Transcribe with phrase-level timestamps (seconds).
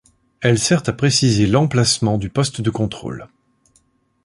[0.39, 3.27] Elle sert à préciser l'emplacement du poste de contrôle.